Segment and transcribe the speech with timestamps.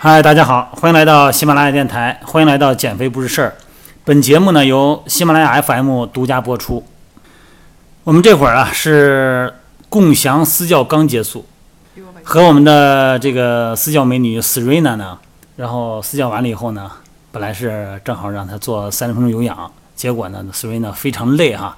[0.00, 3.56] 嗨，大家好，欢迎来到喜马拉雅电台，欢迎来到减肥不是事儿。
[4.04, 6.86] 本节目呢由喜马拉雅 FM 独家播出。
[8.04, 9.52] 我们这会儿啊是
[9.88, 11.44] 共享私教刚结束，
[12.22, 15.18] 和我们的这个私教美女 Serena 呢，
[15.56, 16.88] 然后私教完了以后呢，
[17.32, 21.76] 本来是正好让她做三十分钟有氧，结果呢 Serena 非常累哈，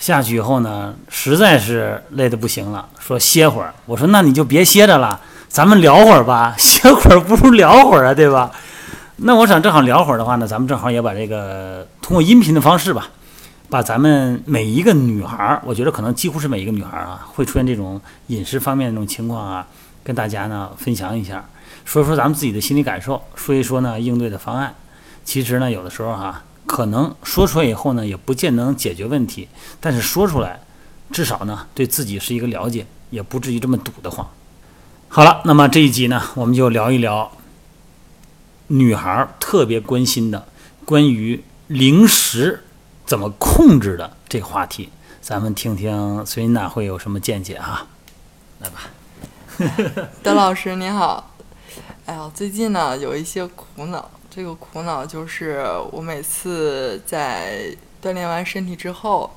[0.00, 3.72] 下去以后呢，实在是累得不行了，说歇会儿。
[3.86, 5.20] 我说那你就别歇着了。
[5.52, 8.50] 咱们聊会儿吧， 歇会儿不如聊会儿啊，对吧？
[9.16, 13.10] 那我想正好聊会儿的话呢，咱们正好也把这个通过音频的方式吧，
[13.68, 19.66] 把咱们每一个女孩儿，我觉得可能几乎是每一个女孩儿啊，会出现这种饮食方面的这种情况啊，
[20.02, 21.44] 跟大家呢分享一下，
[21.84, 24.74] 说说咱们自己的心理感受，说一说呢应对的方案。
[25.22, 29.46] 其实呢，有的时候哈，可能说出来以后呢，也不见能解决问题，
[29.80, 30.60] 但是说出来，
[31.12, 34.26] 至少呢对自己是一个了解，也不至于这么堵得慌。
[35.14, 37.30] 好了，那么这一集呢，我们就聊一聊
[38.68, 40.48] 女孩特别关心的
[40.86, 42.64] 关于零食
[43.04, 44.88] 怎么控制的这个话题。
[45.20, 47.86] 咱们听听孙娜会有什么见解啊？
[48.60, 48.88] 来吧，
[50.24, 51.34] 德老师你好。
[52.06, 57.66] 哎呀，最近呢有一些苦恼，这个苦恼就是我每次在
[58.02, 59.30] 锻炼完身体之后，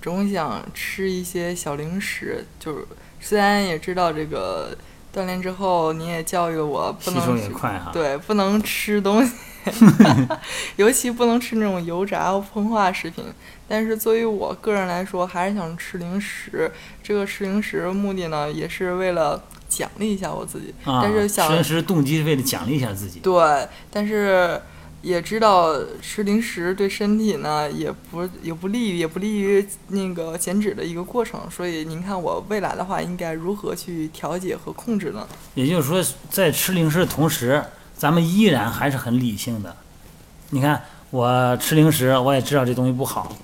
[0.00, 2.86] 总想吃一些小零食，就是
[3.20, 4.78] 虽然也知道这个。
[5.16, 7.50] 锻炼之后，你也教育我不能
[7.90, 9.32] 对不能吃东西，
[10.76, 13.24] 尤其不能吃那种油炸或膨化食品。
[13.66, 16.70] 但是作为我个人来说，还是想吃零食。
[17.02, 20.74] 这个吃零食目的呢，也是为了奖励一下我自己。
[20.84, 23.20] 但是想吃零食动机是为了奖励一下自己。
[23.20, 24.60] 对，但是。
[25.06, 35.24] 也知道吃零食对身体呢也不也不利于也不利于那个减脂的一个过程，所以您看我未来的话应该如何去调节和控制呢？
[35.54, 37.64] 也就是说，在吃零食的同时，
[37.96, 39.76] 咱们依然还是很理性的。
[40.50, 43.36] 你看我吃零食，我也知道这东西不好，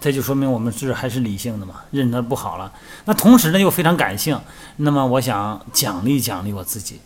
[0.00, 2.72] 这就说明我们是还是理性的嘛，认它不好了。
[3.04, 4.40] 那同时呢又非常感性，
[4.78, 7.00] 那么我想奖励奖励我自己。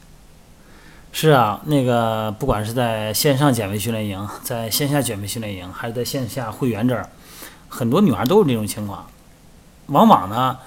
[1.18, 7.08] 是啊，那个不管是在线上减肥训练营，在线下减肥训练营，还是在线下会员这儿，
[7.70, 9.06] 很多女孩都是这种情况。
[9.86, 10.58] 往往呢，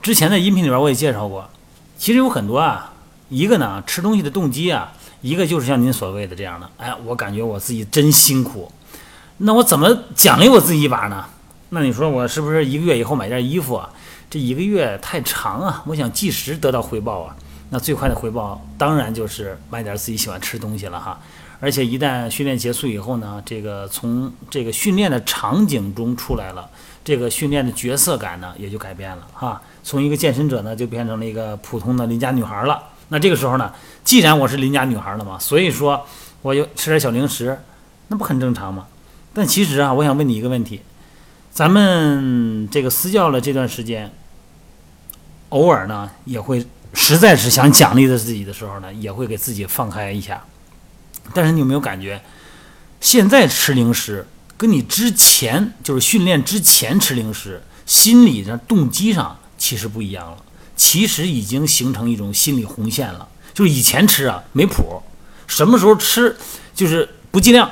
[0.00, 1.50] 之前的音频里边我也介绍过，
[1.98, 2.92] 其实有很多啊，
[3.28, 8.70] 一个呢吃东西的动机啊，一个就是像您所谓的这样的，哎，我感觉我自己真辛苦，
[9.38, 11.24] 那我怎么奖励我自己一把呢？
[11.70, 13.90] 那你说我是不是一个月以后买件衣服啊？
[14.30, 17.34] 这一个月太长啊，我想即时得到回报啊。
[17.74, 21.18] 那最快的回报当然就是买点自己喜欢吃的东西了哈，
[21.58, 26.68] 而且一旦训练结束以后呢，这个从这个训练的场景中出来了，
[27.02, 32.90] 这个训练的角色感呢也就改变了哈，从一个健身者呢就变成了一个普通的邻家女孩了。
[33.08, 33.72] 那这个时候呢，
[34.04, 36.06] 既然我是邻家女孩了嘛，所以说
[36.42, 37.58] 我就吃点小零食，
[38.08, 38.86] 那不很正常吗？
[39.32, 40.82] 但其实啊，我想问你一个问题，
[41.50, 44.12] 咱们这个私教了这段时间，
[45.48, 46.66] 偶尔呢也会。
[46.94, 50.44] 实在是想奖励的自己的时候呢，也会给自己放开一下。
[51.34, 52.22] 但是你有没有感觉，
[53.00, 54.26] 现在吃零食
[54.56, 60.36] 跟你之前就是训练之前吃零食，心理上动机上其实不一样了。
[60.76, 63.28] 其实已经形成一种心理红线了。
[63.54, 65.02] 就是以前吃啊没谱，
[65.46, 66.36] 什么时候吃
[66.74, 67.70] 就是不计量，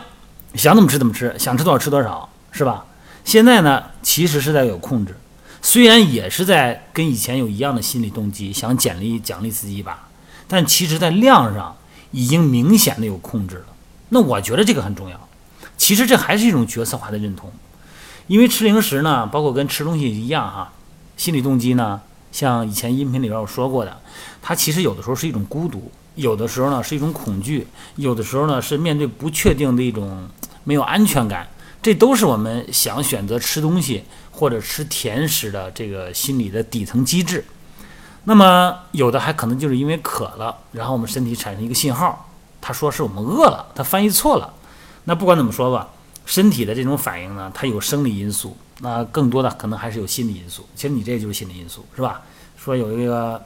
[0.55, 2.85] 想怎么吃怎么吃，想吃多少吃多少，是吧？
[3.25, 5.15] 现在呢，其实是在有控制。
[5.63, 10.09] 虽然也是在跟以前有一样的心理动机，想奖励奖励自己一把，
[10.49, 11.77] 但其实，在量上
[12.11, 13.65] 已经明显的有控制了。
[14.09, 15.29] 那我觉得这个很重要。
[15.77, 17.53] 其实这还是一种角色化的认同，
[18.27, 20.73] 因为吃零食呢，包括跟吃东西一样哈，
[21.17, 22.01] 心理动机呢，
[22.33, 24.01] 像以前音频里边我说过的，
[24.43, 27.67] 它其实有的时候是一种孤独，有的时候呢是一种恐惧，
[27.97, 30.29] 有的时候呢是面对不确定的一种
[30.65, 31.49] 没有安全感，
[31.83, 34.05] 这都是我们想选择吃东西。
[34.33, 37.45] 或者吃甜食的这个心理的底层机制，
[38.25, 44.55] 那么有的还可能就是因为渴了，然后我们身体产生一个信号，他说是我们饿了，他翻译错了。
[45.05, 45.91] 那不管怎么说吧，
[46.25, 50.67] 身体的这种反应呢，它有生理因素，那更多的可能还是有心理因素。
[50.75, 52.23] 其实你这就是心理因素，是吧？
[52.57, 53.45] 说有一个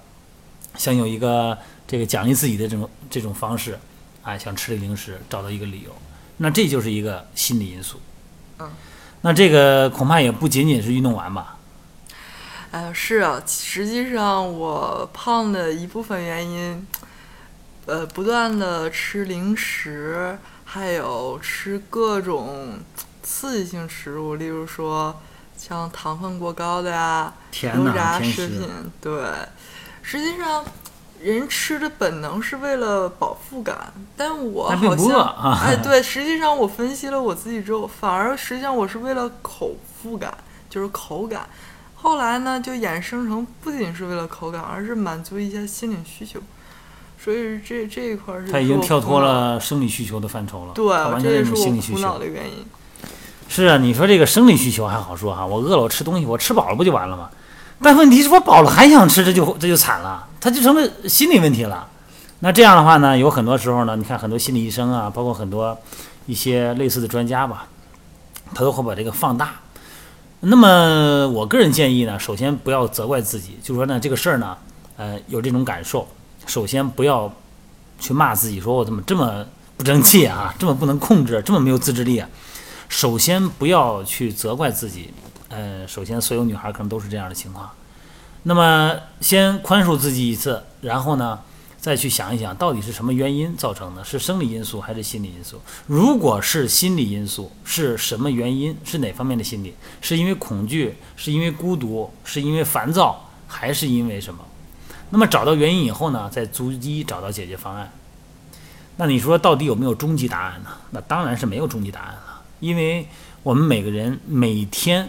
[0.77, 3.77] 想有一个这个奖励自己的这种这种方式，
[4.23, 5.91] 啊，想吃零食找到一个理由，
[6.37, 7.99] 那这就是一个心理因素。
[8.59, 8.71] 嗯。
[9.23, 11.57] 那这个恐怕也不仅仅是运动完吧？
[12.73, 16.87] 哎，是啊，实际上我胖的一部分原因，
[17.87, 22.81] 呃，不断的吃零食，还有吃各种
[23.23, 25.21] 刺激性食物，例如说
[25.57, 28.69] 像糖分过高的呀、油炸食品。
[29.01, 29.31] 对，
[30.03, 30.65] 实际上
[31.25, 40.37] 人吃的本能是为了饱腹感，但我好像啊哎，对，实际上我分析了我自己之后，反而实际上我是为了口腹感，
[40.69, 41.49] 就是口感。
[41.95, 46.39] 后来呢，就衍生成不仅是为了口感，而是满足一下心理需求。
[47.19, 52.27] 所以这这一块儿是他已经跳脱，了生理需求的范畴了，对，完全是我种心理需求苦恼的。
[52.27, 52.67] 原因。
[53.49, 57.31] 是啊，你说这个生理需求还好说哈，我饿了我吃东西，我吃饱了不就完了吗？
[57.83, 61.89] 但问题是我饱了还想吃，这就这就惨了，他就成了心理问题了。
[62.41, 65.75] 那这样的话呢，有很多时候呢，你看很多心理医生啊，包括很多
[66.27, 67.67] 一些类似的专家吧，
[68.55, 69.55] 他都会把这个放大。
[70.41, 74.55] 那么我个人建议呢，首先不要责怪自己，就是说呢，这个事儿呢，
[74.99, 76.07] 呃，有这种感受，
[76.45, 77.33] 首先不要
[77.99, 79.47] 去骂自己，说我怎么这么
[79.79, 82.29] 不争气啊， 这么不能控制，这么没有自制力啊。
[82.91, 85.09] 首先不要去责怪自己，
[85.49, 87.71] 呃，首先所有女孩可能都是这样的情况。
[88.45, 91.41] 那么先宽恕自己一次，然后呢，
[91.79, 95.61] 再去想一想到底是什么原因造成的，是生理因素还是心理因素？
[95.87, 98.77] 如果是心理因素，是什么原因？
[98.85, 99.75] 是哪方面的心理？
[100.03, 100.95] 是因为恐惧？
[101.17, 102.11] 是因为孤独？
[102.23, 103.31] 是因为烦躁？
[103.47, 104.45] 还是因为什么？
[105.11, 107.91] 那么找到原因以后呢，再逐一找到解决方案。
[108.97, 110.71] 那你说到底有没有终极答案呢？
[110.91, 113.09] 那当然是没有终极答案了，因为
[113.43, 115.09] 我们每个人每天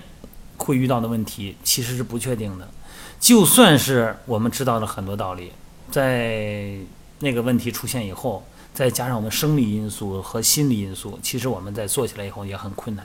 [0.57, 2.69] 会遇到的问题其实是不确定的。
[3.25, 5.51] 就算是我们知道了很多道理，
[5.89, 6.75] 在
[7.21, 13.03] 那个问题出现以后，再加上我们生理因素和心理因素，其实我们在做起来以后也很困难。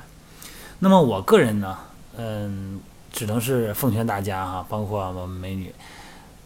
[0.81, 1.79] 那么我个人呢，
[2.19, 2.79] 嗯，
[3.11, 5.73] 只能是奉劝大家哈，包括我们美女，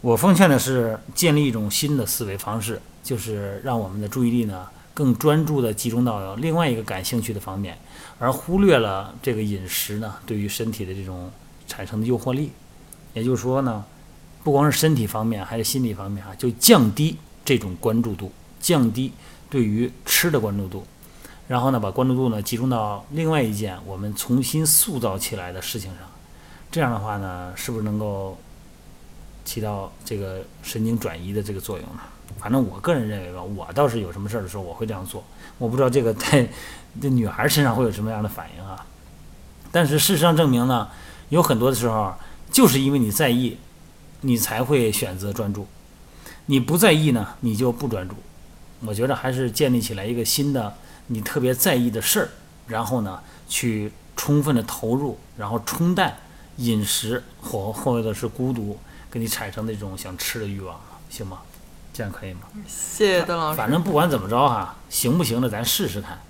[0.02, 7.76] 我奉劝的是建立一种新的思维方式，就是让我们的注意力呢更专注的集中到另外一个感兴趣的方面，
[8.20, 11.28] 而忽略了这个饮食呢对于身体的这种
[11.66, 12.52] 产生的诱惑力。
[13.14, 13.84] 也就是说呢，
[14.42, 18.30] 不光是身体方面，还是心理方面啊，就降低这种关注度，
[18.60, 19.12] 降低
[19.48, 20.84] 对于吃的关注度，
[21.46, 26.00] 然后呢，把关注度呢集中到另外一件我们重新塑造起来的事情上。
[26.72, 28.36] 这样的话呢，是不是能够
[29.44, 32.00] 起到这个神经转移的这个作用呢？
[32.38, 35.22] 反正我个人认为吧，我倒是有什么事儿的时候我会这样做。
[35.58, 36.48] 我不知道这个在
[37.00, 38.84] 这女孩身上会有什么样的反应啊？
[39.70, 40.88] 但是事实上证明呢，
[41.28, 42.12] 有很多的时候。
[42.54, 43.58] 就是因为你在意，
[44.20, 45.66] 你才会选择专注。
[46.46, 48.14] 你不在意呢，你就不专注。
[48.86, 50.76] 我觉得还是建立起来一个新的
[51.08, 52.28] 你特别在意的事儿，
[52.68, 53.18] 然后呢，
[53.48, 56.16] 去充分的投入，然后冲淡
[56.58, 58.78] 饮食或或者是孤独
[59.10, 60.78] 给你产生的这种想吃的欲望，
[61.10, 61.40] 行吗？
[61.92, 62.42] 这样可以吗？
[62.68, 63.58] 谢谢邓老师。
[63.58, 66.20] 反正不管怎么着哈，行不行的咱试试看。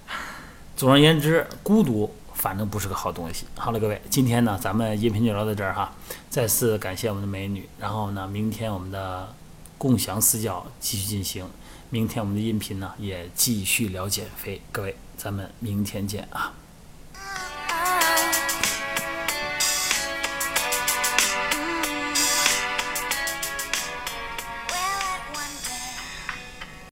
[0.74, 2.14] 总而言之，孤独。
[2.44, 3.46] 反正不是个好东西。
[3.56, 5.90] 好了，各位，今天呢，咱们音频就聊到这儿哈。
[6.28, 9.34] 再次感谢我们的美女，然后呢，明天我们的
[9.78, 11.46] 共享私教继续进行。
[11.88, 14.60] 明天我们的音频呢，也继续聊减肥。
[14.70, 16.52] 各位，咱们明天见啊。